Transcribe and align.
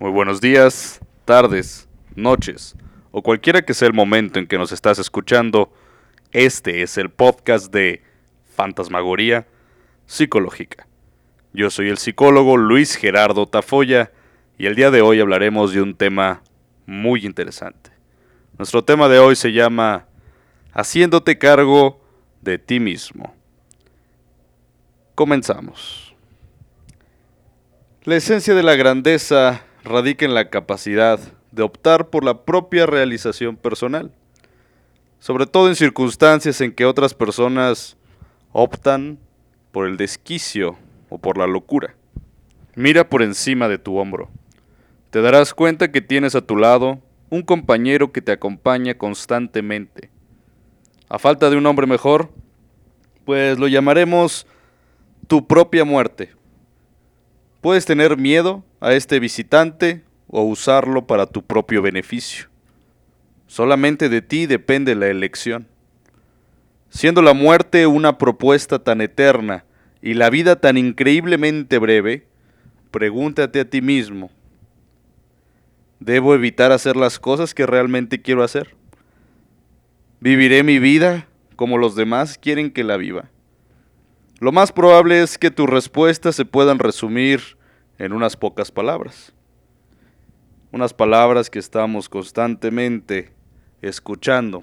Muy 0.00 0.12
buenos 0.12 0.40
días, 0.40 1.00
tardes, 1.24 1.88
noches 2.14 2.76
o 3.10 3.20
cualquiera 3.20 3.62
que 3.62 3.74
sea 3.74 3.88
el 3.88 3.94
momento 3.94 4.38
en 4.38 4.46
que 4.46 4.56
nos 4.56 4.70
estás 4.70 5.00
escuchando. 5.00 5.72
Este 6.30 6.82
es 6.82 6.98
el 6.98 7.10
podcast 7.10 7.72
de 7.72 8.04
Fantasmagoría 8.54 9.48
Psicológica. 10.06 10.86
Yo 11.52 11.68
soy 11.70 11.88
el 11.88 11.98
psicólogo 11.98 12.56
Luis 12.56 12.94
Gerardo 12.94 13.48
Tafoya 13.48 14.12
y 14.56 14.66
el 14.66 14.76
día 14.76 14.92
de 14.92 15.02
hoy 15.02 15.18
hablaremos 15.18 15.72
de 15.72 15.82
un 15.82 15.96
tema 15.96 16.44
muy 16.86 17.26
interesante. 17.26 17.90
Nuestro 18.56 18.84
tema 18.84 19.08
de 19.08 19.18
hoy 19.18 19.34
se 19.34 19.50
llama 19.50 20.06
Haciéndote 20.74 21.38
cargo 21.38 22.00
de 22.40 22.58
ti 22.58 22.78
mismo. 22.78 23.34
Comenzamos. 25.16 26.14
La 28.04 28.14
esencia 28.14 28.54
de 28.54 28.62
la 28.62 28.76
grandeza 28.76 29.64
radica 29.84 30.24
en 30.24 30.34
la 30.34 30.50
capacidad 30.50 31.20
de 31.52 31.62
optar 31.62 32.08
por 32.08 32.24
la 32.24 32.42
propia 32.44 32.86
realización 32.86 33.56
personal, 33.56 34.12
sobre 35.18 35.46
todo 35.46 35.68
en 35.68 35.76
circunstancias 35.76 36.60
en 36.60 36.72
que 36.72 36.84
otras 36.84 37.14
personas 37.14 37.96
optan 38.52 39.18
por 39.72 39.86
el 39.86 39.96
desquicio 39.96 40.76
o 41.08 41.18
por 41.18 41.38
la 41.38 41.46
locura. 41.46 41.94
Mira 42.74 43.08
por 43.08 43.22
encima 43.22 43.68
de 43.68 43.78
tu 43.78 43.96
hombro. 43.96 44.28
Te 45.10 45.20
darás 45.22 45.54
cuenta 45.54 45.90
que 45.90 46.00
tienes 46.00 46.34
a 46.34 46.42
tu 46.42 46.56
lado 46.56 47.00
un 47.30 47.42
compañero 47.42 48.12
que 48.12 48.22
te 48.22 48.32
acompaña 48.32 48.96
constantemente. 48.96 50.10
A 51.08 51.18
falta 51.18 51.50
de 51.50 51.56
un 51.56 51.66
hombre 51.66 51.86
mejor, 51.86 52.30
pues 53.24 53.58
lo 53.58 53.68
llamaremos 53.68 54.46
tu 55.26 55.46
propia 55.46 55.84
muerte. 55.84 56.30
Puedes 57.60 57.84
tener 57.84 58.16
miedo 58.16 58.62
a 58.80 58.92
este 58.92 59.18
visitante 59.20 60.02
o 60.28 60.42
usarlo 60.42 61.06
para 61.06 61.26
tu 61.26 61.42
propio 61.42 61.82
beneficio. 61.82 62.48
Solamente 63.46 64.08
de 64.08 64.22
ti 64.22 64.46
depende 64.46 64.94
la 64.94 65.08
elección. 65.08 65.66
Siendo 66.90 67.22
la 67.22 67.34
muerte 67.34 67.86
una 67.86 68.18
propuesta 68.18 68.78
tan 68.78 69.00
eterna 69.00 69.64
y 70.00 70.14
la 70.14 70.30
vida 70.30 70.56
tan 70.56 70.76
increíblemente 70.78 71.78
breve, 71.78 72.26
pregúntate 72.90 73.60
a 73.60 73.68
ti 73.68 73.82
mismo, 73.82 74.30
¿debo 76.00 76.34
evitar 76.34 76.72
hacer 76.72 76.96
las 76.96 77.18
cosas 77.18 77.54
que 77.54 77.66
realmente 77.66 78.22
quiero 78.22 78.42
hacer? 78.42 78.76
¿Viviré 80.20 80.62
mi 80.62 80.78
vida 80.78 81.26
como 81.56 81.78
los 81.78 81.94
demás 81.94 82.38
quieren 82.38 82.70
que 82.70 82.84
la 82.84 82.96
viva? 82.96 83.30
Lo 84.40 84.52
más 84.52 84.72
probable 84.72 85.22
es 85.22 85.36
que 85.36 85.50
tus 85.50 85.68
respuestas 85.68 86.36
se 86.36 86.44
puedan 86.44 86.78
resumir 86.78 87.57
en 87.98 88.12
unas 88.12 88.36
pocas 88.36 88.70
palabras. 88.70 89.32
Unas 90.70 90.94
palabras 90.94 91.50
que 91.50 91.58
estamos 91.58 92.08
constantemente 92.08 93.32
escuchando. 93.82 94.62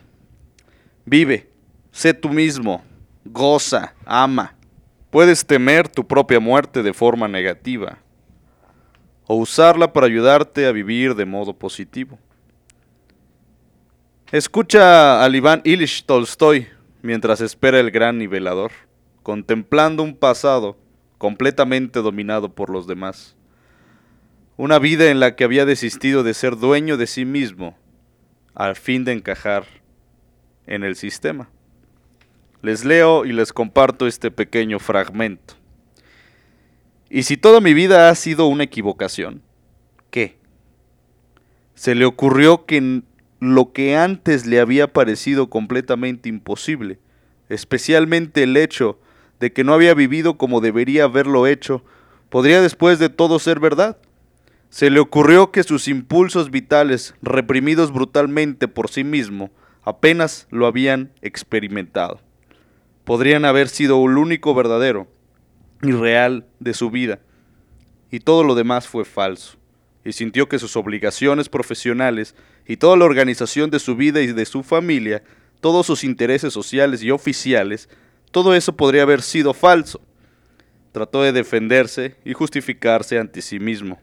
Vive, 1.05 1.50
sé 1.91 2.13
tú 2.13 2.30
mismo, 2.30 2.83
goza, 3.25 3.94
ama. 4.06 4.56
Puedes 5.09 5.45
temer 5.45 5.88
tu 5.88 6.06
propia 6.06 6.39
muerte 6.39 6.83
de 6.83 6.94
forma 6.94 7.28
negativa 7.28 7.97
o 9.28 9.36
usarla 9.36 9.91
para 9.91 10.06
ayudarte 10.06 10.66
a 10.66 10.72
vivir 10.72 11.16
de 11.16 11.25
modo 11.25 11.53
positivo. 11.53 12.19
Escucha 14.31 15.23
a 15.23 15.30
Iván 15.30 15.61
Ilyich 15.63 16.06
Tolstoy 16.06 16.67
mientras 17.02 17.41
espera 17.41 17.80
el 17.80 17.91
gran 17.91 18.17
nivelador, 18.17 18.72
contemplando 19.23 20.03
un 20.03 20.16
pasado 20.16 20.78
completamente 21.25 22.03
dominado 22.03 22.53
por 22.53 22.69
los 22.69 22.85
demás. 22.85 23.35
Una 24.57 24.77
vida 24.77 25.09
en 25.09 25.19
la 25.19 25.35
que 25.35 25.43
había 25.43 25.65
desistido 25.65 26.21
de 26.21 26.35
ser 26.35 26.55
dueño 26.55 26.97
de 26.97 27.07
sí 27.07 27.25
mismo 27.25 27.75
al 28.53 28.75
fin 28.75 29.05
de 29.05 29.13
encajar 29.13 29.65
en 30.67 30.83
el 30.83 30.95
sistema. 30.95 31.49
Les 32.61 32.85
leo 32.85 33.25
y 33.25 33.33
les 33.33 33.53
comparto 33.53 34.05
este 34.05 34.29
pequeño 34.29 34.77
fragmento. 34.77 35.55
¿Y 37.09 37.23
si 37.23 37.38
toda 37.38 37.59
mi 37.59 37.73
vida 37.73 38.11
ha 38.11 38.13
sido 38.13 38.45
una 38.45 38.66
equivocación? 38.66 39.41
¿Qué? 40.11 40.38
Se 41.73 41.95
le 41.95 42.05
ocurrió 42.05 42.67
que 42.67 43.01
lo 43.39 43.73
que 43.73 43.97
antes 43.97 44.45
le 44.45 44.59
había 44.59 44.94
parecido 44.94 45.50
completamente 45.50 46.29
imposible, 46.29 47.00
especialmente 47.50 48.44
el 48.44 48.55
hecho 48.57 49.00
de 49.40 49.53
que 49.53 49.63
no 49.63 49.73
había 49.73 49.94
vivido 49.94 50.38
como 50.38 50.62
debería 50.62 51.06
haberlo 51.06 51.47
hecho, 51.47 51.84
podría 52.29 52.62
después 52.62 53.00
de 53.00 53.09
todo 53.09 53.40
ser 53.40 53.59
verdad. 53.59 53.97
Se 54.69 54.90
le 54.90 55.00
ocurrió 55.00 55.51
que 55.51 55.63
sus 55.63 55.88
impulsos 55.88 56.51
vitales, 56.51 57.16
reprimidos 57.22 57.91
brutalmente 57.91 58.68
por 58.68 58.90
sí 58.90 59.03
mismo, 59.03 59.51
apenas 59.84 60.47
lo 60.50 60.66
habían 60.66 61.12
experimentado. 61.22 62.19
Podrían 63.03 63.45
haber 63.45 63.69
sido 63.69 64.03
el 64.06 64.18
único 64.18 64.53
verdadero 64.53 65.07
y 65.81 65.91
real 65.91 66.47
de 66.59 66.74
su 66.74 66.90
vida, 66.90 67.19
y 68.12 68.19
todo 68.19 68.44
lo 68.44 68.56
demás 68.56 68.88
fue 68.88 69.06
falso, 69.06 69.57
y 70.03 70.13
sintió 70.13 70.50
que 70.50 70.59
sus 70.59 70.75
obligaciones 70.75 71.50
profesionales 71.50 72.35
y 72.68 72.78
toda 72.78 72.97
la 72.97 73.06
organización 73.06 73.69
de 73.69 73.79
su 73.79 73.95
vida 73.95 74.22
y 74.22 74.28
de 74.28 74.45
su 74.45 74.63
familia, 74.63 75.24
todos 75.62 75.85
sus 75.85 76.03
intereses 76.03 76.53
sociales 76.53 77.03
y 77.03 77.12
oficiales, 77.12 77.90
todo 78.35 78.53
eso 78.53 78.75
podría 78.75 79.03
haber 79.03 79.22
sido 79.22 79.53
falso. 79.53 80.01
Trató 80.91 81.23
de 81.23 81.31
defenderse 81.31 82.18
y 82.25 82.34
justificarse 82.34 83.18
ante 83.18 83.41
sí 83.41 83.62
mismo, 83.62 83.97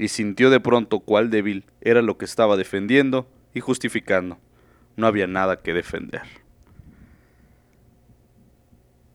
y 0.00 0.08
sintió 0.08 0.50
de 0.50 0.58
pronto 0.58 0.98
cuál 0.98 1.30
débil 1.30 1.64
era 1.80 2.02
lo 2.02 2.18
que 2.18 2.24
estaba 2.24 2.56
defendiendo 2.56 3.28
y 3.54 3.60
justificando. 3.60 4.40
No 4.96 5.06
había 5.06 5.28
nada 5.28 5.62
que 5.62 5.72
defender. 5.72 6.22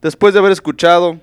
Después 0.02 0.34
de 0.34 0.40
haber 0.40 0.54
escuchado, 0.54 1.20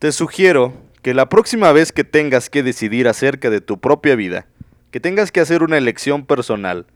te 0.00 0.10
sugiero 0.10 0.74
que 1.00 1.14
la 1.14 1.28
próxima 1.28 1.70
vez 1.70 1.92
que 1.92 2.02
tengas 2.02 2.50
que 2.50 2.64
decidir 2.64 3.06
acerca 3.06 3.50
de 3.50 3.60
tu 3.60 3.78
propia 3.78 4.16
vida, 4.16 4.48
que 4.90 4.98
tengas 4.98 5.30
que 5.30 5.38
hacer 5.38 5.62
una 5.62 5.78
elección 5.78 6.26
personal, 6.26 6.86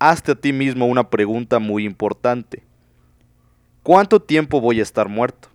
hazte 0.00 0.32
a 0.32 0.34
ti 0.34 0.52
mismo 0.52 0.86
una 0.86 1.10
pregunta 1.10 1.60
muy 1.60 1.84
importante. 1.84 2.64
¿Cuánto 3.82 4.20
tiempo 4.20 4.60
voy 4.60 4.78
a 4.78 4.82
estar 4.82 5.08
muerto? 5.08 5.48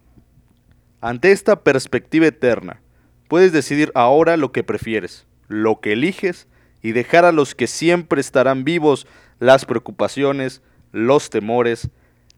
Ante 1.00 1.32
esta 1.32 1.64
perspectiva 1.64 2.26
eterna, 2.26 2.82
puedes 3.28 3.54
decidir 3.54 3.92
ahora 3.94 4.36
lo 4.36 4.52
que 4.52 4.64
prefieres, 4.64 5.28
lo 5.48 5.80
que 5.80 5.94
eliges 5.94 6.48
y 6.82 6.94
dejar 6.94 7.24
a 7.26 7.32
los 7.32 7.54
que 7.54 7.68
siempre 7.68 8.20
estarán 8.20 8.64
vivos 8.64 9.06
las 9.40 9.66
preocupaciones, 9.66 10.64
los 10.92 11.30
temores, 11.30 11.92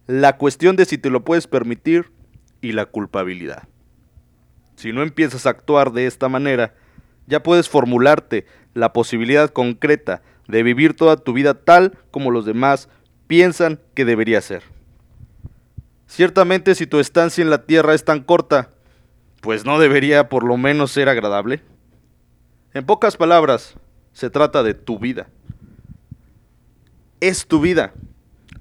la 0.08 0.36
cuestión 0.36 0.76
de 0.76 0.84
si 0.84 0.98
te 0.98 1.10
lo 1.10 1.24
puedes 1.24 1.48
permitir 1.48 2.12
y 2.60 2.74
la 2.74 2.86
culpabilidad. 2.86 3.64
Si 4.76 4.92
no 4.92 5.04
empiezas 5.04 5.46
a 5.46 5.52
actuar 5.52 5.94
de 5.94 6.06
esta 6.06 6.28
manera, 6.28 6.76
ya 7.28 7.44
puedes 7.44 7.70
formularte 7.70 8.46
la 8.74 8.92
posibilidad 8.92 9.50
concreta 9.52 10.22
de 10.50 10.64
vivir 10.64 10.96
toda 10.98 11.16
tu 11.16 11.32
vida 11.32 11.54
tal 11.54 11.98
como 12.12 12.30
los 12.30 12.46
demás 12.46 12.90
piensan 13.28 13.80
que 13.94 14.04
debería 14.04 14.42
ser. 14.42 14.77
Ciertamente 16.08 16.74
si 16.74 16.88
tu 16.88 17.00
estancia 17.00 17.42
en 17.42 17.50
la 17.50 17.66
tierra 17.66 17.94
es 17.94 18.04
tan 18.04 18.24
corta, 18.24 18.72
pues 19.42 19.66
no 19.66 19.78
debería 19.78 20.30
por 20.30 20.44
lo 20.44 20.58
menos 20.58 20.92
ser 20.92 21.10
agradable. 21.10 21.62
En 22.74 22.86
pocas 22.86 23.18
palabras, 23.18 23.76
se 24.14 24.30
trata 24.30 24.64
de 24.64 24.74
tu 24.74 24.98
vida. 24.98 25.28
Es 27.20 27.46
tu 27.46 27.60
vida. 27.60 27.94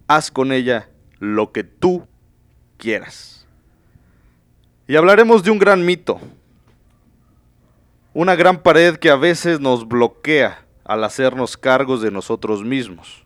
Haz 0.07 0.31
con 0.31 0.53
ella 0.53 0.89
lo 1.19 1.53
que 1.53 1.65
tú 1.65 2.07
quieras. 2.77 3.47
Y 4.89 4.97
hablaremos 4.97 5.43
de 5.43 5.51
un 5.51 5.59
gran 5.59 5.85
mito. 5.85 6.21
Una 8.13 8.35
gran 8.35 8.63
pared 8.63 8.97
que 8.97 9.11
a 9.11 9.17
veces 9.17 9.61
nos 9.61 9.87
bloquea 9.87 10.65
al 10.85 11.05
hacernos 11.05 11.57
cargos 11.57 12.01
de 12.01 12.11
nosotros 12.11 12.63
mismos. 12.63 13.26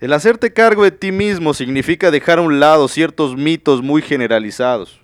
El 0.00 0.14
hacerte 0.14 0.54
cargo 0.54 0.84
de 0.84 0.92
ti 0.92 1.12
mismo 1.12 1.52
significa 1.52 2.10
dejar 2.10 2.38
a 2.38 2.42
un 2.42 2.58
lado 2.58 2.88
ciertos 2.88 3.36
mitos 3.36 3.82
muy 3.82 4.00
generalizados. 4.00 5.02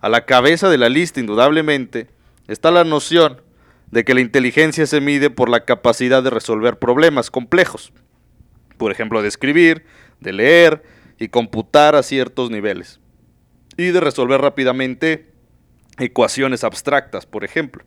A 0.00 0.08
la 0.08 0.24
cabeza 0.24 0.70
de 0.70 0.78
la 0.78 0.88
lista, 0.88 1.20
indudablemente, 1.20 2.08
está 2.48 2.70
la 2.70 2.84
noción 2.84 3.42
de 3.90 4.02
que 4.02 4.14
la 4.14 4.22
inteligencia 4.22 4.86
se 4.86 5.02
mide 5.02 5.28
por 5.28 5.50
la 5.50 5.66
capacidad 5.66 6.22
de 6.22 6.30
resolver 6.30 6.78
problemas 6.78 7.30
complejos. 7.30 7.92
Por 8.78 8.90
ejemplo, 8.90 9.20
de 9.20 9.28
escribir, 9.28 9.84
de 10.20 10.32
leer 10.32 10.82
y 11.18 11.28
computar 11.28 11.94
a 11.94 12.02
ciertos 12.02 12.50
niveles. 12.50 12.98
Y 13.76 13.88
de 13.88 14.00
resolver 14.00 14.40
rápidamente 14.40 15.34
ecuaciones 15.98 16.64
abstractas, 16.64 17.26
por 17.26 17.44
ejemplo. 17.44 17.84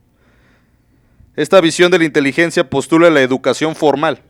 Esta 1.36 1.60
visión 1.62 1.90
de 1.90 1.98
la 1.98 2.06
inteligencia 2.06 2.70
postula 2.70 3.10
la 3.10 3.22
educación 3.22 3.76
formal, 3.76 4.22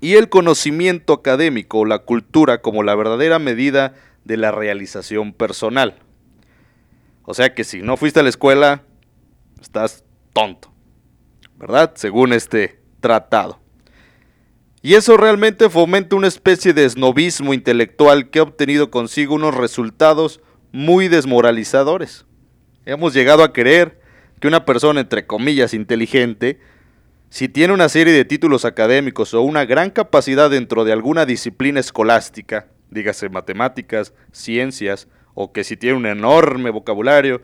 y 0.00 0.14
el 0.14 0.28
conocimiento 0.28 1.12
académico 1.12 1.80
o 1.80 1.84
la 1.84 2.00
cultura 2.00 2.62
como 2.62 2.82
la 2.82 2.94
verdadera 2.94 3.38
medida 3.38 3.94
de 4.24 4.36
la 4.36 4.50
realización 4.50 5.32
personal. 5.32 5.98
O 7.24 7.34
sea 7.34 7.54
que 7.54 7.64
si 7.64 7.82
no 7.82 7.96
fuiste 7.96 8.20
a 8.20 8.22
la 8.22 8.28
escuela, 8.28 8.82
estás 9.60 10.04
tonto. 10.32 10.70
¿verdad? 11.60 11.92
Según 11.94 12.32
este 12.32 12.80
tratado. 13.00 13.60
Y 14.82 14.94
eso 14.94 15.18
realmente 15.18 15.68
fomenta 15.68 16.16
una 16.16 16.26
especie 16.26 16.72
de 16.72 16.86
esnovismo 16.86 17.52
intelectual 17.52 18.30
que 18.30 18.38
ha 18.38 18.44
obtenido 18.44 18.90
consigo 18.90 19.34
unos 19.34 19.54
resultados 19.54 20.40
muy 20.72 21.08
desmoralizadores. 21.08 22.24
Hemos 22.86 23.12
llegado 23.12 23.44
a 23.44 23.52
creer 23.52 24.00
que 24.40 24.48
una 24.48 24.64
persona, 24.64 25.00
entre 25.00 25.26
comillas, 25.26 25.74
inteligente, 25.74 26.58
si 27.30 27.48
tiene 27.48 27.72
una 27.72 27.88
serie 27.88 28.12
de 28.12 28.24
títulos 28.24 28.64
académicos 28.64 29.34
o 29.34 29.42
una 29.42 29.64
gran 29.64 29.90
capacidad 29.90 30.50
dentro 30.50 30.84
de 30.84 30.92
alguna 30.92 31.24
disciplina 31.26 31.78
escolástica, 31.78 32.66
dígase 32.90 33.28
matemáticas, 33.28 34.12
ciencias, 34.32 35.06
o 35.34 35.52
que 35.52 35.62
si 35.62 35.76
tiene 35.76 35.96
un 35.96 36.06
enorme 36.06 36.70
vocabulario 36.70 37.40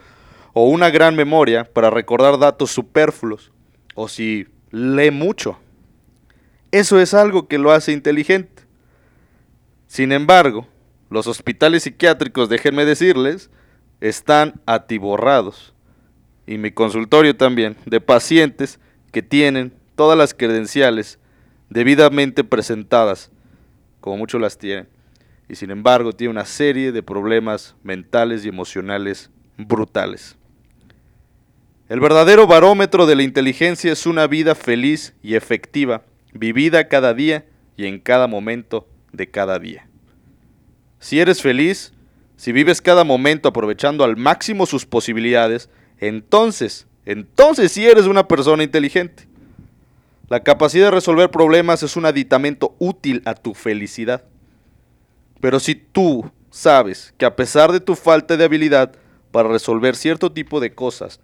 o 0.54 0.68
una 0.68 0.90
gran 0.90 1.14
memoria 1.14 1.64
para 1.64 1.88
recordar 1.88 2.36
datos 2.36 2.72
superfluos, 2.72 3.52
o 3.94 4.08
si 4.08 4.48
lee 4.72 5.12
mucho. 5.12 5.56
Eso 6.72 6.98
es 6.98 7.14
algo 7.14 7.46
que 7.46 7.58
lo 7.58 7.70
hace 7.70 7.92
inteligente. 7.92 8.64
Sin 9.86 10.10
embargo, 10.10 10.66
los 11.10 11.28
hospitales 11.28 11.84
psiquiátricos, 11.84 12.48
déjenme 12.48 12.84
decirles, 12.84 13.50
están 14.00 14.60
atiborrados, 14.66 15.74
y 16.44 16.58
mi 16.58 16.72
consultorio 16.72 17.36
también, 17.36 17.76
de 17.86 18.00
pacientes 18.00 18.80
que 19.16 19.22
tienen 19.22 19.72
todas 19.94 20.18
las 20.18 20.34
credenciales 20.34 21.18
debidamente 21.70 22.44
presentadas, 22.44 23.30
como 24.02 24.18
muchos 24.18 24.38
las 24.42 24.58
tienen, 24.58 24.88
y 25.48 25.54
sin 25.54 25.70
embargo 25.70 26.12
tiene 26.12 26.32
una 26.32 26.44
serie 26.44 26.92
de 26.92 27.02
problemas 27.02 27.76
mentales 27.82 28.44
y 28.44 28.48
emocionales 28.48 29.30
brutales. 29.56 30.36
El 31.88 31.98
verdadero 31.98 32.46
barómetro 32.46 33.06
de 33.06 33.16
la 33.16 33.22
inteligencia 33.22 33.90
es 33.90 34.04
una 34.04 34.26
vida 34.26 34.54
feliz 34.54 35.14
y 35.22 35.34
efectiva, 35.34 36.02
vivida 36.34 36.86
cada 36.88 37.14
día 37.14 37.46
y 37.74 37.86
en 37.86 38.00
cada 38.00 38.26
momento 38.26 38.86
de 39.14 39.30
cada 39.30 39.58
día. 39.58 39.88
Si 40.98 41.20
eres 41.20 41.40
feliz, 41.40 41.94
si 42.36 42.52
vives 42.52 42.82
cada 42.82 43.02
momento 43.02 43.48
aprovechando 43.48 44.04
al 44.04 44.18
máximo 44.18 44.66
sus 44.66 44.84
posibilidades, 44.84 45.70
entonces, 46.00 46.86
entonces 47.06 47.72
sí 47.72 47.86
eres 47.86 48.06
una 48.06 48.28
persona 48.28 48.64
inteligente. 48.64 49.26
La 50.28 50.40
capacidad 50.40 50.86
de 50.86 50.90
resolver 50.90 51.30
problemas 51.30 51.84
es 51.84 51.96
un 51.96 52.04
aditamento 52.04 52.74
útil 52.78 53.22
a 53.24 53.34
tu 53.34 53.54
felicidad. 53.54 54.24
Pero 55.40 55.60
si 55.60 55.76
tú 55.76 56.30
sabes 56.50 57.14
que 57.16 57.24
a 57.24 57.36
pesar 57.36 57.70
de 57.70 57.80
tu 57.80 57.94
falta 57.94 58.36
de 58.36 58.44
habilidad 58.44 58.92
para 59.30 59.48
resolver 59.48 59.94
cierto 59.94 60.32
tipo 60.32 60.58
de 60.58 60.74
cosas, 60.74 61.20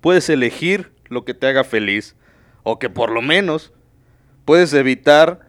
puedes 0.00 0.28
elegir 0.28 0.90
lo 1.08 1.24
que 1.24 1.34
te 1.34 1.46
haga 1.46 1.62
feliz, 1.62 2.16
o 2.62 2.78
que 2.78 2.90
por 2.90 3.10
lo 3.10 3.22
menos 3.22 3.72
puedes 4.44 4.72
evitar 4.72 5.40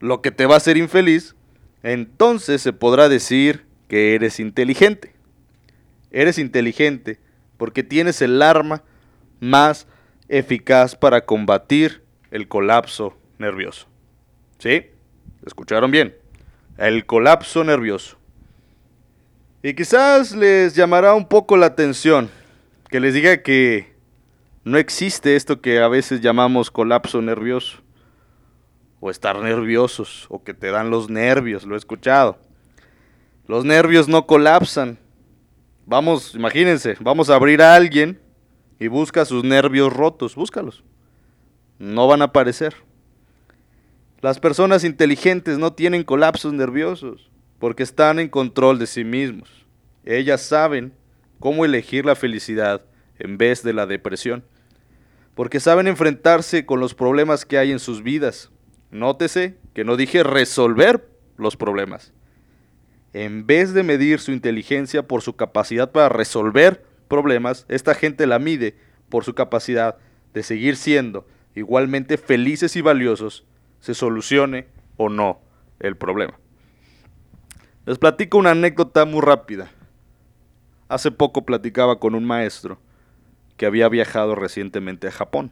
lo 0.00 0.22
que 0.22 0.30
te 0.30 0.46
va 0.46 0.54
a 0.54 0.56
hacer 0.56 0.76
infeliz, 0.76 1.36
entonces 1.82 2.62
se 2.62 2.72
podrá 2.72 3.08
decir 3.08 3.66
que 3.86 4.14
eres 4.14 4.40
inteligente. 4.40 5.14
Eres 6.10 6.38
inteligente 6.38 7.20
porque 7.56 7.82
tienes 7.82 8.22
el 8.22 8.42
arma 8.42 8.82
más 9.40 9.86
eficaz 10.28 10.94
para 10.94 11.24
combatir 11.26 12.02
el 12.30 12.46
colapso 12.48 13.16
nervioso. 13.38 13.86
¿Sí? 14.58 14.86
¿Escucharon 15.44 15.90
bien? 15.90 16.14
El 16.76 17.06
colapso 17.06 17.64
nervioso. 17.64 18.16
Y 19.62 19.74
quizás 19.74 20.34
les 20.34 20.74
llamará 20.74 21.14
un 21.14 21.26
poco 21.26 21.56
la 21.56 21.66
atención 21.66 22.30
que 22.88 23.00
les 23.00 23.14
diga 23.14 23.42
que 23.42 23.92
no 24.64 24.78
existe 24.78 25.36
esto 25.36 25.60
que 25.60 25.80
a 25.80 25.88
veces 25.88 26.20
llamamos 26.20 26.70
colapso 26.70 27.20
nervioso. 27.22 27.78
O 29.00 29.10
estar 29.10 29.38
nerviosos, 29.38 30.26
o 30.28 30.44
que 30.44 30.52
te 30.52 30.70
dan 30.70 30.90
los 30.90 31.08
nervios, 31.08 31.64
lo 31.64 31.74
he 31.74 31.78
escuchado. 31.78 32.38
Los 33.46 33.64
nervios 33.64 34.08
no 34.08 34.26
colapsan. 34.26 34.98
Vamos, 35.86 36.34
imagínense, 36.34 36.96
vamos 37.00 37.30
a 37.30 37.34
abrir 37.34 37.62
a 37.62 37.74
alguien 37.74 38.20
y 38.80 38.88
busca 38.88 39.26
sus 39.26 39.44
nervios 39.44 39.92
rotos, 39.92 40.34
búscalos. 40.34 40.82
No 41.78 42.08
van 42.08 42.22
a 42.22 42.26
aparecer. 42.26 42.74
Las 44.22 44.40
personas 44.40 44.84
inteligentes 44.84 45.58
no 45.58 45.74
tienen 45.74 46.02
colapsos 46.02 46.52
nerviosos 46.52 47.30
porque 47.58 47.82
están 47.82 48.18
en 48.18 48.28
control 48.28 48.78
de 48.78 48.86
sí 48.86 49.04
mismos. 49.04 49.50
Ellas 50.04 50.40
saben 50.40 50.94
cómo 51.38 51.64
elegir 51.64 52.06
la 52.06 52.16
felicidad 52.16 52.82
en 53.18 53.36
vez 53.36 53.62
de 53.62 53.74
la 53.74 53.84
depresión, 53.86 54.44
porque 55.34 55.60
saben 55.60 55.86
enfrentarse 55.86 56.64
con 56.64 56.80
los 56.80 56.94
problemas 56.94 57.44
que 57.44 57.58
hay 57.58 57.70
en 57.70 57.78
sus 57.78 58.02
vidas. 58.02 58.50
Nótese 58.90 59.56
que 59.74 59.84
no 59.84 59.96
dije 59.96 60.22
resolver 60.22 61.06
los 61.36 61.56
problemas. 61.56 62.14
En 63.12 63.46
vez 63.46 63.74
de 63.74 63.82
medir 63.82 64.20
su 64.20 64.32
inteligencia 64.32 65.06
por 65.06 65.20
su 65.20 65.36
capacidad 65.36 65.92
para 65.92 66.08
resolver 66.08 66.89
problemas, 67.10 67.66
esta 67.68 67.94
gente 67.94 68.26
la 68.26 68.38
mide 68.38 68.78
por 69.10 69.24
su 69.24 69.34
capacidad 69.34 69.98
de 70.32 70.42
seguir 70.42 70.76
siendo 70.76 71.26
igualmente 71.54 72.16
felices 72.16 72.76
y 72.76 72.80
valiosos, 72.80 73.44
se 73.80 73.92
solucione 73.92 74.68
o 74.96 75.10
no 75.10 75.40
el 75.80 75.96
problema. 75.96 76.38
Les 77.84 77.98
platico 77.98 78.38
una 78.38 78.52
anécdota 78.52 79.04
muy 79.04 79.20
rápida. 79.20 79.70
Hace 80.88 81.10
poco 81.10 81.44
platicaba 81.44 81.98
con 81.98 82.14
un 82.14 82.24
maestro 82.24 82.78
que 83.56 83.66
había 83.66 83.88
viajado 83.88 84.34
recientemente 84.34 85.08
a 85.08 85.12
Japón. 85.12 85.50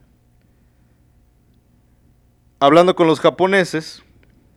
Hablando 2.61 2.97
con 2.97 3.07
los 3.07 3.21
japoneses, 3.21 4.03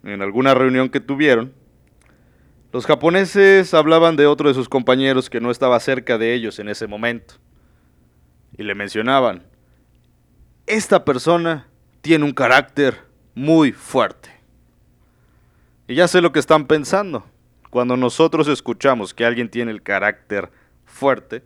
en 0.04 0.22
alguna 0.22 0.54
reunión 0.54 0.90
que 0.90 1.00
tuvieron, 1.00 1.54
los 2.72 2.86
japoneses 2.86 3.74
hablaban 3.74 4.16
de 4.16 4.28
otro 4.28 4.48
de 4.48 4.56
sus 4.56 4.70
compañeros 4.70 5.30
que 5.30 5.42
no 5.42 5.52
estaba 5.52 5.80
cerca 5.80 6.18
de 6.18 6.34
ellos 6.34 6.58
en 6.60 6.70
ese 6.70 6.88
momento. 6.88 7.36
Y 8.58 8.64
le 8.64 8.76
mencionaban, 8.76 9.44
esta 10.68 11.04
persona 11.04 11.68
tiene 12.02 12.24
un 12.24 12.32
carácter 12.32 12.98
muy 13.36 13.72
fuerte. 13.72 14.30
Y 15.88 15.96
ya 15.96 16.08
sé 16.08 16.22
lo 16.22 16.32
que 16.32 16.40
están 16.40 16.66
pensando. 16.68 17.26
Cuando 17.70 17.98
nosotros 17.98 18.48
escuchamos 18.48 19.14
que 19.14 19.26
alguien 19.26 19.50
tiene 19.50 19.72
el 19.72 19.82
carácter 19.82 20.50
fuerte, 20.86 21.44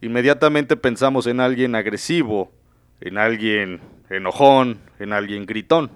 inmediatamente 0.00 0.76
pensamos 0.76 1.26
en 1.26 1.40
alguien 1.40 1.74
agresivo, 1.74 2.52
en 3.00 3.16
alguien 3.16 3.80
enojón, 4.10 4.78
en 4.98 5.12
alguien 5.12 5.46
gritón. 5.46 5.90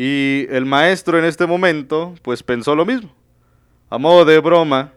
Y 0.00 0.46
el 0.48 0.64
maestro 0.64 1.18
en 1.18 1.24
este 1.24 1.46
momento, 1.46 2.14
pues 2.22 2.42
pensó 2.42 2.74
lo 2.74 2.86
mismo. 2.86 3.10
A 3.90 3.98
modo 3.98 4.24
de 4.24 4.38
broma, 4.38 4.92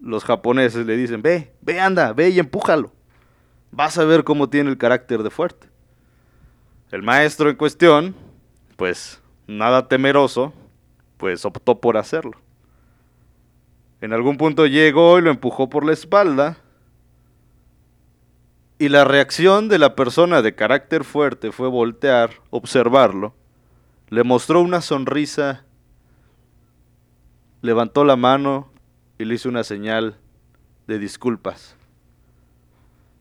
los 0.00 0.24
japoneses 0.24 0.86
le 0.86 0.96
dicen, 0.96 1.22
ve, 1.22 1.52
ve, 1.60 1.78
anda, 1.78 2.12
ve 2.12 2.30
y 2.30 2.38
empújalo 2.38 2.90
vas 3.72 3.98
a 3.98 4.04
ver 4.04 4.22
cómo 4.22 4.48
tiene 4.48 4.70
el 4.70 4.78
carácter 4.78 5.24
de 5.24 5.30
fuerte. 5.30 5.66
El 6.92 7.02
maestro 7.02 7.50
en 7.50 7.56
cuestión, 7.56 8.14
pues 8.76 9.20
nada 9.48 9.88
temeroso, 9.88 10.52
pues 11.16 11.44
optó 11.44 11.80
por 11.80 11.96
hacerlo. 11.96 12.38
En 14.00 14.12
algún 14.12 14.36
punto 14.36 14.66
llegó 14.66 15.18
y 15.18 15.22
lo 15.22 15.30
empujó 15.30 15.68
por 15.68 15.84
la 15.84 15.92
espalda. 15.92 16.58
Y 18.78 18.88
la 18.88 19.04
reacción 19.04 19.68
de 19.68 19.78
la 19.78 19.94
persona 19.94 20.42
de 20.42 20.54
carácter 20.54 21.04
fuerte 21.04 21.50
fue 21.50 21.68
voltear, 21.68 22.30
observarlo. 22.50 23.34
Le 24.12 24.24
mostró 24.24 24.60
una 24.60 24.82
sonrisa, 24.82 25.64
levantó 27.62 28.04
la 28.04 28.14
mano 28.14 28.70
y 29.16 29.24
le 29.24 29.36
hizo 29.36 29.48
una 29.48 29.64
señal 29.64 30.18
de 30.86 30.98
disculpas. 30.98 31.76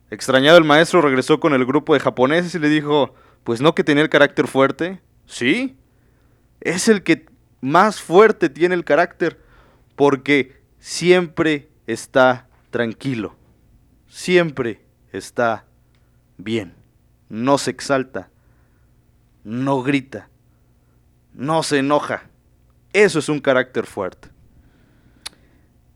Extrañado 0.10 0.58
el 0.58 0.66
maestro 0.66 1.00
regresó 1.00 1.40
con 1.40 1.54
el 1.54 1.66
grupo 1.66 1.94
de 1.94 2.02
japoneses 2.02 2.56
y 2.56 2.60
le 2.60 2.68
dijo, 2.68 3.14
pues 3.46 3.62
no 3.62 3.74
que 3.74 3.86
tenía 3.86 4.04
el 4.04 4.10
carácter 4.10 4.48
fuerte. 4.48 5.02
Sí, 5.26 5.78
es 6.60 6.90
el 6.90 7.04
que 7.04 7.26
más 7.62 8.02
fuerte 8.02 8.50
tiene 8.50 8.76
el 8.76 8.84
carácter 8.84 9.40
porque 9.96 10.62
siempre 10.78 11.70
está 11.88 12.50
tranquilo, 12.70 13.38
siempre 14.10 14.84
está 15.14 15.64
bien, 16.36 16.76
no 17.30 17.58
se 17.58 17.72
exalta, 17.72 18.30
no 19.46 19.82
grita, 19.84 20.28
no 21.34 21.64
se 21.64 21.80
enoja. 21.80 22.30
Eso 22.94 23.20
es 23.20 23.30
un 23.30 23.40
carácter 23.40 23.86
fuerte. 23.86 24.30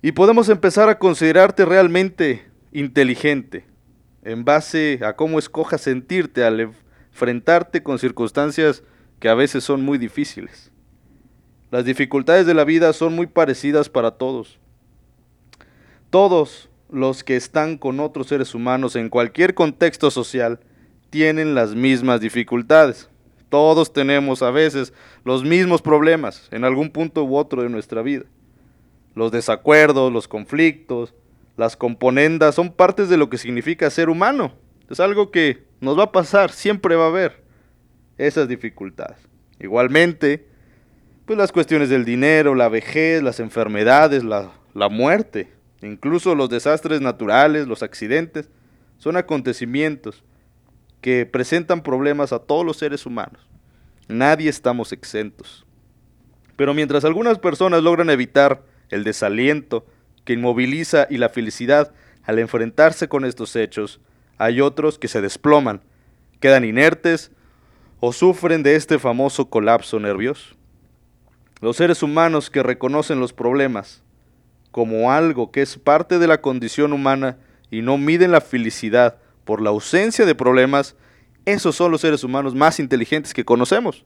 Y 0.01 0.11
podemos 0.11 0.49
empezar 0.49 0.87
a 0.87 0.99
considerarte 0.99 1.65
realmente 1.65 2.45
inteligente, 2.71 3.65
en 4.23 4.45
base 4.45 4.99
a 5.03 5.15
cómo 5.15 5.39
escojas 5.39 5.81
sentirte 5.81 6.43
al 6.43 6.59
enfrentarte 6.59 7.81
con 7.81 7.99
circunstancias 7.99 8.83
que 9.19 9.29
a 9.29 9.33
veces 9.33 9.63
son 9.63 9.81
muy 9.81 9.97
difíciles. 9.97 10.71
Las 11.71 11.85
dificultades 11.85 12.45
de 12.45 12.53
la 12.53 12.63
vida 12.63 12.93
son 12.93 13.15
muy 13.15 13.27
parecidas 13.27 13.89
para 13.89 14.11
todos. 14.11 14.59
Todos 16.09 16.69
los 16.89 17.23
que 17.23 17.35
están 17.35 17.77
con 17.77 17.99
otros 17.99 18.27
seres 18.27 18.53
humanos 18.53 18.95
en 18.95 19.09
cualquier 19.09 19.55
contexto 19.55 20.11
social 20.11 20.59
tienen 21.09 21.55
las 21.55 21.75
mismas 21.75 22.21
dificultades. 22.21 23.09
Todos 23.55 23.93
tenemos 23.93 24.41
a 24.41 24.51
veces 24.51 24.91
los 25.23 25.45
mismos 25.45 25.81
problemas 25.81 26.49
en 26.51 26.65
algún 26.65 26.89
punto 26.89 27.23
u 27.23 27.37
otro 27.37 27.63
de 27.63 27.69
nuestra 27.69 28.01
vida. 28.01 28.25
Los 29.13 29.31
desacuerdos, 29.31 30.11
los 30.11 30.27
conflictos, 30.27 31.13
las 31.55 31.77
componendas 31.77 32.53
son 32.55 32.73
partes 32.73 33.07
de 33.07 33.15
lo 33.15 33.29
que 33.29 33.37
significa 33.37 33.89
ser 33.89 34.09
humano. 34.09 34.51
Es 34.89 34.99
algo 34.99 35.31
que 35.31 35.63
nos 35.79 35.97
va 35.97 36.03
a 36.03 36.11
pasar, 36.11 36.51
siempre 36.51 36.97
va 36.97 37.05
a 37.05 37.07
haber 37.07 37.45
esas 38.17 38.49
dificultades. 38.49 39.19
Igualmente, 39.57 40.49
pues 41.25 41.39
las 41.39 41.53
cuestiones 41.53 41.87
del 41.87 42.03
dinero, 42.03 42.55
la 42.55 42.67
vejez, 42.67 43.23
las 43.23 43.39
enfermedades, 43.39 44.25
la, 44.25 44.51
la 44.73 44.89
muerte, 44.89 45.47
incluso 45.81 46.35
los 46.35 46.49
desastres 46.49 46.99
naturales, 46.99 47.69
los 47.69 47.83
accidentes, 47.83 48.49
son 48.97 49.15
acontecimientos 49.15 50.25
que 51.05 51.27
presentan 51.27 51.83
problemas 51.83 52.33
a 52.33 52.39
todos 52.39 52.65
los 52.65 52.77
seres 52.77 53.05
humanos. 53.05 53.47
Nadie 54.07 54.49
estamos 54.49 54.91
exentos. 54.91 55.63
Pero 56.55 56.73
mientras 56.73 57.05
algunas 57.05 57.37
personas 57.37 57.83
logran 57.83 58.09
evitar 58.09 58.63
el 58.89 59.03
desaliento 59.03 59.85
que 60.23 60.33
inmoviliza 60.33 61.05
y 61.07 61.19
la 61.19 61.29
felicidad 61.29 61.93
al 62.23 62.39
enfrentarse 62.39 63.07
con 63.07 63.23
estos 63.23 63.55
hechos, 63.55 63.99
hay 64.39 64.61
otros 64.61 64.97
que 64.97 65.07
se 65.07 65.21
desploman, 65.21 65.81
quedan 66.39 66.65
inertes 66.65 67.29
o 67.99 68.11
sufren 68.11 68.63
de 68.63 68.75
este 68.75 68.97
famoso 68.97 69.47
colapso 69.47 69.99
nervioso. 69.99 70.55
Los 71.61 71.77
seres 71.77 72.01
humanos 72.01 72.49
que 72.49 72.63
reconocen 72.63 73.19
los 73.19 73.31
problemas 73.31 74.01
como 74.71 75.11
algo 75.11 75.51
que 75.51 75.61
es 75.61 75.77
parte 75.77 76.17
de 76.17 76.25
la 76.25 76.41
condición 76.41 76.93
humana 76.93 77.37
y 77.69 77.83
no 77.83 77.99
miden 77.99 78.31
la 78.31 78.41
felicidad 78.41 79.19
por 79.45 79.61
la 79.61 79.69
ausencia 79.69 80.25
de 80.25 80.35
problemas, 80.35 80.95
esos 81.45 81.75
son 81.75 81.91
los 81.91 82.01
seres 82.01 82.23
humanos 82.23 82.53
más 82.55 82.79
inteligentes 82.79 83.33
que 83.33 83.45
conocemos. 83.45 84.03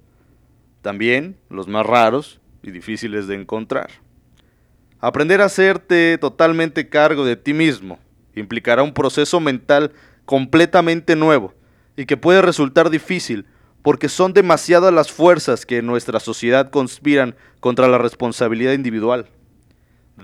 También 0.81 1.37
los 1.49 1.67
más 1.67 1.85
raros 1.85 2.39
y 2.61 2.71
difíciles 2.71 3.27
de 3.27 3.35
encontrar. 3.35 3.89
Aprender 4.99 5.41
a 5.41 5.45
hacerte 5.45 6.17
totalmente 6.17 6.89
cargo 6.89 7.25
de 7.25 7.37
ti 7.37 7.53
mismo 7.53 7.99
implicará 8.35 8.83
un 8.83 8.93
proceso 8.93 9.39
mental 9.39 9.93
completamente 10.25 11.15
nuevo 11.15 11.53
y 11.95 12.05
que 12.05 12.17
puede 12.17 12.41
resultar 12.41 12.89
difícil 12.89 13.45
porque 13.81 14.09
son 14.09 14.33
demasiadas 14.33 14.93
las 14.93 15.11
fuerzas 15.11 15.65
que 15.65 15.77
en 15.77 15.85
nuestra 15.85 16.19
sociedad 16.19 16.69
conspiran 16.69 17.35
contra 17.61 17.87
la 17.87 17.97
responsabilidad 17.97 18.73
individual. 18.73 19.27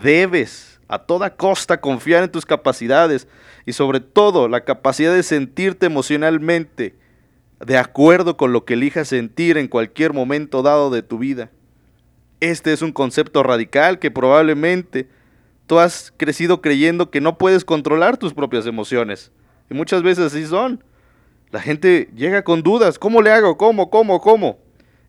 Debes 0.03 0.74
a 0.87 0.99
toda 0.99 1.35
costa 1.35 1.81
confiar 1.81 2.23
en 2.23 2.31
tus 2.31 2.45
capacidades 2.45 3.27
y 3.65 3.73
sobre 3.73 3.99
todo 3.99 4.47
la 4.47 4.63
capacidad 4.63 5.13
de 5.13 5.23
sentirte 5.23 5.87
emocionalmente 5.87 6.95
de 7.59 7.77
acuerdo 7.77 8.37
con 8.37 8.53
lo 8.53 8.65
que 8.65 8.73
elijas 8.73 9.07
sentir 9.07 9.57
en 9.57 9.67
cualquier 9.67 10.13
momento 10.13 10.61
dado 10.61 10.89
de 10.89 11.01
tu 11.01 11.17
vida. 11.17 11.49
Este 12.39 12.73
es 12.73 12.81
un 12.81 12.91
concepto 12.91 13.43
radical 13.43 13.97
que 13.99 14.11
probablemente 14.11 15.07
tú 15.67 15.79
has 15.79 16.13
crecido 16.17 16.61
creyendo 16.61 17.09
que 17.09 17.21
no 17.21 17.37
puedes 17.37 17.65
controlar 17.65 18.17
tus 18.17 18.33
propias 18.33 18.67
emociones. 18.67 19.31
Y 19.69 19.73
muchas 19.73 20.03
veces 20.03 20.25
así 20.25 20.45
son. 20.45 20.83
La 21.51 21.61
gente 21.61 22.09
llega 22.15 22.43
con 22.43 22.61
dudas. 22.61 22.99
¿Cómo 22.99 23.21
le 23.21 23.31
hago? 23.31 23.57
¿Cómo? 23.57 23.89
¿Cómo? 23.89 24.19
¿Cómo? 24.19 24.59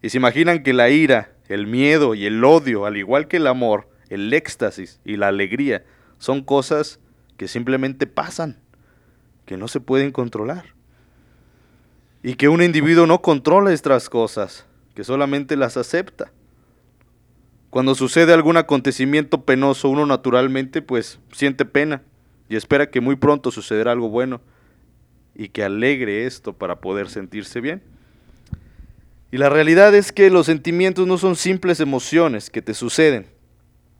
Y 0.00 0.10
se 0.10 0.18
imaginan 0.18 0.62
que 0.62 0.72
la 0.72 0.88
ira, 0.88 1.32
el 1.48 1.66
miedo 1.66 2.14
y 2.14 2.26
el 2.26 2.42
odio, 2.44 2.86
al 2.86 2.96
igual 2.96 3.28
que 3.28 3.38
el 3.38 3.48
amor, 3.48 3.88
el 4.08 4.32
éxtasis 4.32 5.00
y 5.04 5.16
la 5.16 5.28
alegría, 5.28 5.84
son 6.18 6.42
cosas 6.42 7.00
que 7.36 7.48
simplemente 7.48 8.06
pasan, 8.06 8.58
que 9.44 9.56
no 9.56 9.68
se 9.68 9.80
pueden 9.80 10.12
controlar. 10.12 10.74
Y 12.22 12.34
que 12.34 12.48
un 12.48 12.62
individuo 12.62 13.06
no 13.06 13.22
controla 13.22 13.72
estas 13.72 14.08
cosas, 14.08 14.66
que 14.94 15.04
solamente 15.04 15.56
las 15.56 15.76
acepta. 15.76 16.32
Cuando 17.70 17.94
sucede 17.94 18.32
algún 18.32 18.56
acontecimiento 18.56 19.44
penoso, 19.44 19.88
uno 19.88 20.06
naturalmente 20.06 20.82
pues 20.82 21.20
siente 21.32 21.64
pena 21.64 22.02
y 22.48 22.56
espera 22.56 22.90
que 22.90 23.00
muy 23.00 23.16
pronto 23.16 23.50
sucederá 23.50 23.92
algo 23.92 24.08
bueno 24.08 24.40
y 25.34 25.48
que 25.48 25.62
alegre 25.62 26.26
esto 26.26 26.54
para 26.54 26.80
poder 26.80 27.08
sentirse 27.08 27.60
bien. 27.60 27.82
Y 29.30 29.38
la 29.38 29.50
realidad 29.50 29.94
es 29.94 30.12
que 30.12 30.30
los 30.30 30.46
sentimientos 30.46 31.06
no 31.06 31.18
son 31.18 31.36
simples 31.36 31.80
emociones 31.80 32.48
que 32.48 32.62
te 32.62 32.72
suceden. 32.72 33.26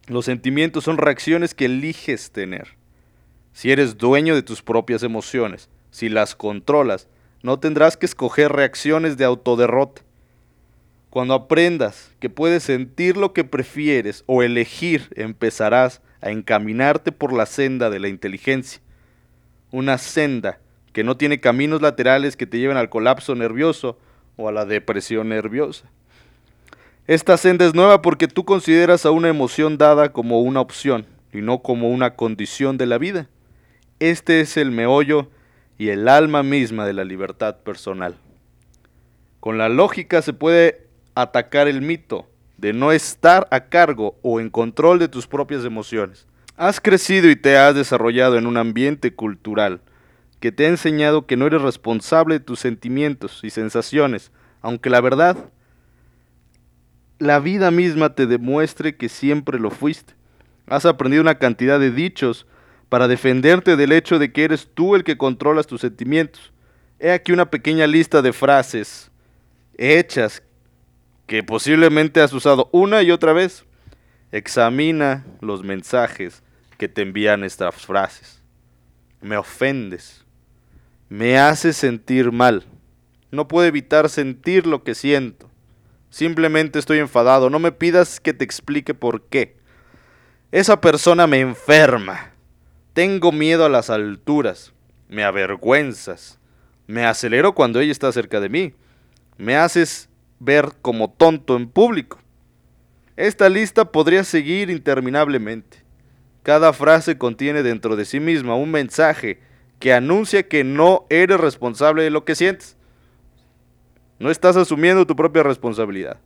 Los 0.08 0.24
sentimientos 0.24 0.84
son 0.84 0.98
reacciones 0.98 1.52
que 1.52 1.64
eliges 1.64 2.30
tener. 2.30 2.76
Si 3.52 3.72
eres 3.72 3.98
dueño 3.98 4.36
de 4.36 4.42
tus 4.42 4.62
propias 4.62 5.02
emociones, 5.02 5.68
si 5.90 6.08
las 6.08 6.36
controlas, 6.36 7.08
no 7.42 7.58
tendrás 7.58 7.96
que 7.96 8.06
escoger 8.06 8.52
reacciones 8.52 9.16
de 9.16 9.24
autoderrota. 9.24 10.02
Cuando 11.10 11.34
aprendas 11.34 12.12
que 12.20 12.30
puedes 12.30 12.62
sentir 12.62 13.16
lo 13.16 13.32
que 13.32 13.42
prefieres 13.42 14.22
o 14.26 14.42
elegir, 14.42 15.08
empezarás 15.16 16.02
a 16.20 16.30
encaminarte 16.30 17.10
por 17.10 17.32
la 17.32 17.46
senda 17.46 17.90
de 17.90 17.98
la 17.98 18.08
inteligencia. 18.08 18.80
Una 19.72 19.98
senda 19.98 20.60
que 20.92 21.02
no 21.02 21.16
tiene 21.16 21.40
caminos 21.40 21.82
laterales 21.82 22.36
que 22.36 22.46
te 22.46 22.58
lleven 22.58 22.76
al 22.76 22.90
colapso 22.90 23.34
nervioso 23.34 23.98
o 24.36 24.48
a 24.48 24.52
la 24.52 24.66
depresión 24.66 25.30
nerviosa. 25.30 25.90
Esta 27.06 27.36
senda 27.36 27.64
es 27.64 27.72
nueva 27.72 28.02
porque 28.02 28.26
tú 28.26 28.44
consideras 28.44 29.06
a 29.06 29.12
una 29.12 29.28
emoción 29.28 29.78
dada 29.78 30.12
como 30.12 30.40
una 30.40 30.60
opción 30.60 31.06
y 31.32 31.40
no 31.40 31.62
como 31.62 31.88
una 31.88 32.16
condición 32.16 32.78
de 32.78 32.86
la 32.86 32.98
vida. 32.98 33.28
Este 34.00 34.40
es 34.40 34.56
el 34.56 34.72
meollo 34.72 35.30
y 35.78 35.90
el 35.90 36.08
alma 36.08 36.42
misma 36.42 36.84
de 36.84 36.94
la 36.94 37.04
libertad 37.04 37.58
personal. 37.58 38.16
Con 39.38 39.56
la 39.56 39.68
lógica 39.68 40.20
se 40.20 40.32
puede 40.32 40.88
atacar 41.14 41.68
el 41.68 41.80
mito 41.80 42.26
de 42.56 42.72
no 42.72 42.90
estar 42.90 43.46
a 43.52 43.66
cargo 43.66 44.16
o 44.22 44.40
en 44.40 44.50
control 44.50 44.98
de 44.98 45.06
tus 45.06 45.28
propias 45.28 45.64
emociones. 45.64 46.26
Has 46.56 46.80
crecido 46.80 47.30
y 47.30 47.36
te 47.36 47.56
has 47.56 47.76
desarrollado 47.76 48.36
en 48.36 48.48
un 48.48 48.56
ambiente 48.56 49.14
cultural 49.14 49.80
que 50.40 50.50
te 50.50 50.66
ha 50.66 50.70
enseñado 50.70 51.24
que 51.24 51.36
no 51.36 51.46
eres 51.46 51.62
responsable 51.62 52.40
de 52.40 52.44
tus 52.44 52.58
sentimientos 52.58 53.44
y 53.44 53.50
sensaciones, 53.50 54.32
aunque 54.60 54.90
la 54.90 55.00
verdad, 55.00 55.36
la 57.18 57.40
vida 57.40 57.70
misma 57.70 58.14
te 58.14 58.26
demuestre 58.26 58.96
que 58.96 59.08
siempre 59.08 59.58
lo 59.58 59.70
fuiste. 59.70 60.14
Has 60.66 60.84
aprendido 60.84 61.22
una 61.22 61.38
cantidad 61.38 61.78
de 61.80 61.90
dichos 61.90 62.46
para 62.88 63.08
defenderte 63.08 63.76
del 63.76 63.92
hecho 63.92 64.18
de 64.18 64.32
que 64.32 64.44
eres 64.44 64.68
tú 64.74 64.94
el 64.94 65.04
que 65.04 65.16
controlas 65.16 65.66
tus 65.66 65.80
sentimientos. 65.80 66.52
He 66.98 67.10
aquí 67.12 67.32
una 67.32 67.50
pequeña 67.50 67.86
lista 67.86 68.22
de 68.22 68.32
frases 68.32 69.10
hechas 69.78 70.42
que 71.26 71.42
posiblemente 71.42 72.20
has 72.20 72.32
usado 72.32 72.68
una 72.72 73.02
y 73.02 73.10
otra 73.10 73.32
vez. 73.32 73.64
Examina 74.32 75.24
los 75.40 75.62
mensajes 75.62 76.42
que 76.78 76.88
te 76.88 77.02
envían 77.02 77.44
estas 77.44 77.74
frases. 77.74 78.42
Me 79.20 79.36
ofendes 79.36 80.26
me 81.08 81.38
hace 81.38 81.72
sentir 81.72 82.32
mal. 82.32 82.64
No 83.30 83.48
puedo 83.48 83.66
evitar 83.66 84.08
sentir 84.08 84.66
lo 84.66 84.82
que 84.82 84.94
siento. 84.94 85.48
Simplemente 86.10 86.78
estoy 86.78 86.98
enfadado. 86.98 87.50
No 87.50 87.58
me 87.58 87.72
pidas 87.72 88.20
que 88.20 88.32
te 88.32 88.44
explique 88.44 88.94
por 88.94 89.22
qué. 89.22 89.56
Esa 90.52 90.80
persona 90.80 91.26
me 91.26 91.40
enferma. 91.40 92.32
Tengo 92.92 93.32
miedo 93.32 93.64
a 93.64 93.68
las 93.68 93.90
alturas. 93.90 94.72
Me 95.08 95.24
avergüenzas. 95.24 96.38
Me 96.86 97.04
acelero 97.04 97.54
cuando 97.54 97.80
ella 97.80 97.92
está 97.92 98.10
cerca 98.12 98.40
de 98.40 98.48
mí. 98.48 98.74
Me 99.36 99.56
haces 99.56 100.08
ver 100.38 100.72
como 100.82 101.10
tonto 101.10 101.56
en 101.56 101.68
público. 101.68 102.18
Esta 103.16 103.48
lista 103.48 103.92
podría 103.92 104.24
seguir 104.24 104.70
interminablemente. 104.70 105.84
Cada 106.42 106.72
frase 106.72 107.18
contiene 107.18 107.62
dentro 107.62 107.96
de 107.96 108.04
sí 108.04 108.20
misma 108.20 108.54
un 108.54 108.70
mensaje 108.70 109.40
que 109.80 109.92
anuncia 109.92 110.46
que 110.48 110.64
no 110.64 111.06
eres 111.10 111.40
responsable 111.40 112.02
de 112.02 112.10
lo 112.10 112.24
que 112.24 112.34
sientes. 112.34 112.75
No 114.18 114.30
estás 114.30 114.56
asumiendo 114.56 115.06
tu 115.06 115.14
propia 115.14 115.42
responsabilidad. 115.42 116.18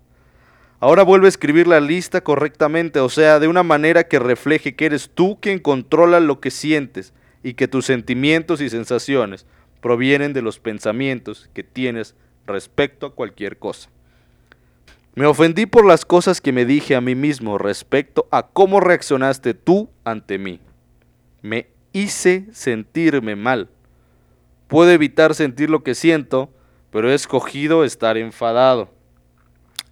Ahora 0.79 1.03
vuelve 1.03 1.27
a 1.27 1.29
escribir 1.29 1.67
la 1.67 1.81
lista 1.81 2.23
correctamente, 2.23 3.01
o 3.01 3.09
sea, 3.09 3.39
de 3.39 3.49
una 3.49 3.63
manera 3.63 4.05
que 4.05 4.19
refleje 4.19 4.75
que 4.75 4.87
eres 4.87 5.11
tú 5.13 5.39
quien 5.41 5.59
controla 5.59 6.21
lo 6.21 6.41
que 6.41 6.51
sientes 6.51 7.13
y 7.43 7.55
que 7.55 7.69
tus 7.69 7.87
sentimientos 7.87 8.61
y 8.61 8.71
sensaciones 8.71 9.47
provienen 9.81 10.33
de 10.33 10.43
los 10.43 10.59
pensamientos 10.59 11.51
que 11.53 11.63
tienes 11.63 12.15
respecto 12.47 13.07
a 13.07 13.15
cualquier 13.15 13.59
cosa. 13.59 13.91
Me 15.15 15.27
ofendí 15.27 15.67
por 15.67 15.85
las 15.85 16.05
cosas 16.05 16.41
que 16.41 16.53
me 16.53 16.65
dije 16.65 16.95
a 16.95 17.01
mí 17.01 17.15
mismo 17.15 17.59
respecto 17.59 18.29
a 18.31 18.47
cómo 18.47 18.81
reaccionaste 18.81 19.55
tú 19.55 19.91
ante 20.05 20.39
mí. 20.39 20.61
Me 21.43 21.67
hice 21.93 22.47
sentirme 22.53 23.37
mal. 23.37 23.69
Puedo 24.69 24.91
evitar 24.91 25.35
sentir 25.35 25.69
lo 25.69 25.83
que 25.83 25.95
siento, 25.95 26.51
pero 26.91 27.11
he 27.11 27.15
escogido 27.15 27.85
estar 27.85 28.17
enfadado. 28.17 28.91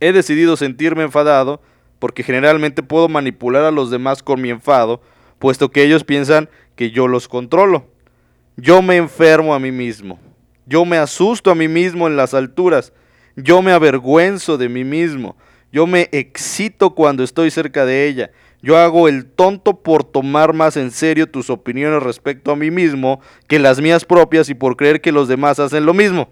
He 0.01 0.13
decidido 0.13 0.57
sentirme 0.57 1.03
enfadado 1.03 1.61
porque 1.99 2.23
generalmente 2.23 2.83
puedo 2.83 3.09
manipular 3.09 3.65
a 3.65 3.71
los 3.71 3.91
demás 3.91 4.23
con 4.23 4.41
mi 4.41 4.51
enfado, 4.51 5.01
puesto 5.39 5.71
que 5.71 5.83
ellos 5.83 6.05
piensan 6.05 6.49
que 6.77 6.91
yo 6.91 7.09
los 7.09 7.29
controlo. 7.29 7.87
Yo 8.57 8.83
me 8.83 8.97
enfermo 8.97 9.55
a 9.55 9.59
mí 9.59 9.73
mismo. 9.73 10.19
Yo 10.67 10.85
me 10.85 10.99
asusto 10.99 11.51
a 11.51 11.55
mí 11.55 11.69
mismo 11.69 12.07
en 12.07 12.17
las 12.17 12.35
alturas. 12.35 12.93
Yo 13.37 13.63
me 13.63 13.73
avergüenzo 13.73 14.59
de 14.59 14.69
mí 14.69 14.85
mismo. 14.85 15.37
Yo 15.73 15.87
me 15.87 16.09
excito 16.13 16.95
cuando 16.95 17.23
estoy 17.23 17.51
cerca 17.51 17.85
de 17.85 18.07
ella. 18.07 18.31
Yo 18.63 18.77
hago 18.77 19.09
el 19.09 19.27
tonto 19.27 19.83
por 19.83 20.03
tomar 20.03 20.53
más 20.53 20.77
en 20.77 20.91
serio 20.91 21.31
tus 21.31 21.51
opiniones 21.51 22.03
respecto 22.03 22.51
a 22.51 22.57
mí 22.57 22.71
mismo 22.71 23.21
que 23.47 23.59
las 23.59 23.81
mías 23.81 24.05
propias 24.05 24.49
y 24.49 24.55
por 24.55 24.77
creer 24.77 25.01
que 25.01 25.13
los 25.13 25.29
demás 25.29 25.61
hacen 25.61 25.87
lo 25.87 25.95
mismo. 25.95 26.29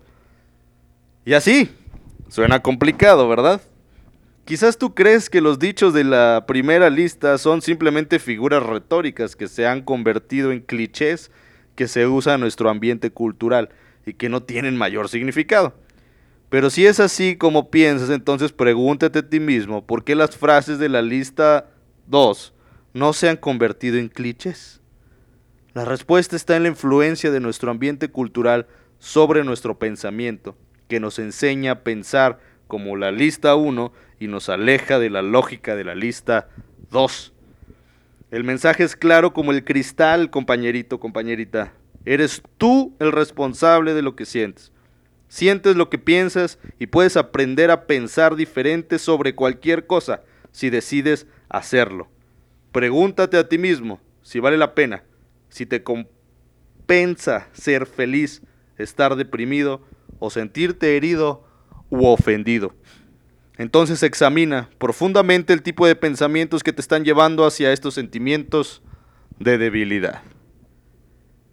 Y 1.27 1.35
así, 1.35 1.69
suena 2.29 2.63
complicado, 2.63 3.29
¿verdad? 3.29 3.61
Quizás 4.45 4.79
tú 4.79 4.95
crees 4.95 5.29
que 5.29 5.41
los 5.41 5.59
dichos 5.59 5.93
de 5.93 6.05
la 6.05 6.45
primera 6.47 6.89
lista 6.89 7.37
son 7.37 7.63
simplemente 7.63 8.21
figuras 8.21 8.63
retóricas 8.63 9.35
que 9.35 9.49
se 9.49 9.67
han 9.67 9.83
convertido 9.83 10.53
en 10.53 10.61
clichés 10.61 11.33
que 11.75 11.89
se 11.89 12.07
usan 12.07 12.35
en 12.35 12.41
nuestro 12.43 12.71
ambiente 12.71 13.11
cultural 13.11 13.71
y 14.07 14.13
que 14.13 14.29
no 14.29 14.45
tienen 14.45 14.77
mayor 14.77 15.09
significado. 15.09 15.75
Pero 16.49 16.71
si 16.71 16.87
es 16.87 17.01
así 17.01 17.35
como 17.35 17.73
piensas, 17.73 18.11
entonces 18.11 18.53
pregúntate 18.53 19.19
a 19.19 19.29
ti 19.29 19.41
mismo 19.41 19.85
por 19.85 20.05
qué 20.05 20.15
las 20.15 20.37
frases 20.37 20.79
de 20.79 20.89
la 20.89 21.03
lista 21.03 21.69
2 22.07 22.55
no 22.95 23.13
se 23.13 23.29
han 23.29 23.37
convertido 23.37 23.99
en 23.99 24.11
clichés. 24.11 24.81
La 25.75 25.85
respuesta 25.85 26.37
está 26.37 26.55
en 26.55 26.63
la 26.63 26.69
influencia 26.69 27.33
de 27.33 27.41
nuestro 27.41 27.73
ambiente 27.73 28.13
cultural 28.13 28.69
sobre 29.01 29.43
nuestro 29.43 29.77
pensamiento, 29.77 30.57
que 30.89 31.01
nos 31.01 31.19
enseña 31.19 31.73
a 31.73 31.81
pensar 31.81 32.39
como 32.67 32.97
la 32.97 33.11
lista 33.11 33.55
1 33.55 33.93
y 34.19 34.29
nos 34.29 34.49
aleja 34.49 34.99
de 34.99 35.11
la 35.11 35.23
lógica 35.23 35.77
de 35.77 35.85
la 35.85 35.95
lista 35.95 36.49
2. 36.91 37.33
El 38.31 38.45
mensaje 38.45 38.85
es 38.85 38.97
claro 38.97 39.33
como 39.33 39.53
el 39.53 39.65
cristal, 39.65 40.31
compañerito, 40.31 40.99
compañerita. 40.99 41.73
Eres 42.05 42.43
tú 42.59 42.95
el 42.99 43.13
responsable 43.13 43.95
de 43.95 44.03
lo 44.03 44.17
que 44.17 44.27
sientes. 44.27 44.73
Sientes 45.29 45.77
lo 45.77 45.91
que 45.91 45.99
piensas 45.99 46.59
y 46.79 46.87
puedes 46.87 47.17
aprender 47.17 47.71
a 47.71 47.87
pensar 47.87 48.37
diferente 48.37 48.99
sobre 48.99 49.35
cualquier 49.35 49.87
cosa 49.87 50.23
si 50.53 50.71
decides 50.71 51.27
hacerlo. 51.49 52.09
Pregúntate 52.73 53.37
a 53.37 53.49
ti 53.49 53.59
mismo 53.59 54.01
si 54.23 54.41
vale 54.41 54.57
la 54.57 54.75
pena, 54.75 55.05
si 55.49 55.67
te 55.67 55.83
compensa 55.83 57.49
ser 57.53 57.87
feliz, 57.87 58.43
estar 58.77 59.17
deprimido 59.17 59.83
o 60.19 60.31
sentirte 60.31 60.97
herido 60.97 61.45
u 61.91 62.07
ofendido. 62.07 62.75
Entonces 63.59 64.03
examina 64.03 64.69
profundamente 64.79 65.53
el 65.53 65.63
tipo 65.63 65.87
de 65.87 65.97
pensamientos 65.97 66.63
que 66.63 66.73
te 66.73 66.81
están 66.81 67.05
llevando 67.05 67.47
hacia 67.47 67.73
estos 67.73 67.95
sentimientos 67.95 68.83
de 69.39 69.59
debilidad. 69.59 70.23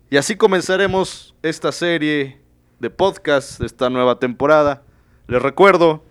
Y 0.10 0.18
así 0.18 0.36
comenzaremos 0.36 1.34
esta 1.42 1.72
serie 1.72 2.42
de 2.80 2.90
podcast 2.90 3.60
de 3.60 3.66
esta 3.66 3.90
nueva 3.90 4.20
temporada. 4.20 4.84
Les 5.28 5.42
recuerdo, 5.42 6.04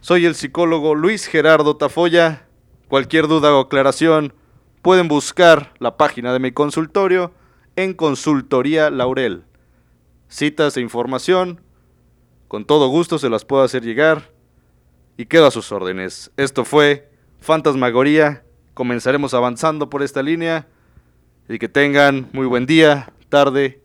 soy 0.00 0.26
el 0.26 0.34
psicólogo 0.34 0.94
Luis 0.94 1.26
Gerardo 1.26 1.76
Tafoya. 1.76 2.46
Cualquier 2.88 3.28
duda 3.28 3.54
o 3.54 3.60
aclaración 3.60 4.34
pueden 4.82 5.08
buscar 5.08 5.74
la 5.78 5.96
página 5.96 6.32
de 6.32 6.38
mi 6.38 6.52
consultorio 6.52 7.32
en 7.76 7.94
Consultoría 7.94 8.90
Laurel. 8.90 9.44
Citas 10.28 10.76
e 10.76 10.80
información, 10.80 11.60
con 12.48 12.64
todo 12.64 12.88
gusto 12.88 13.18
se 13.18 13.28
las 13.28 13.44
puedo 13.44 13.62
hacer 13.62 13.82
llegar 13.82 14.30
y 15.16 15.26
quedo 15.26 15.46
a 15.46 15.50
sus 15.50 15.72
órdenes. 15.72 16.30
Esto 16.36 16.64
fue 16.64 17.10
Fantasmagoría. 17.40 18.44
Comenzaremos 18.74 19.34
avanzando 19.34 19.90
por 19.90 20.02
esta 20.02 20.22
línea 20.22 20.66
y 21.48 21.58
que 21.58 21.68
tengan 21.68 22.28
muy 22.32 22.46
buen 22.46 22.66
día, 22.66 23.12
tarde 23.28 23.82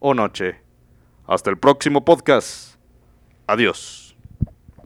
o 0.00 0.14
noche. 0.14 0.60
Hasta 1.26 1.50
el 1.50 1.58
próximo 1.58 2.04
podcast. 2.04 2.76
Adiós. 3.46 4.01